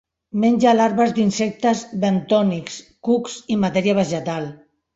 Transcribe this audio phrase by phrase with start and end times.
[0.43, 4.53] Menja larves d'insectes bentònics, cucs i matèria vegetal.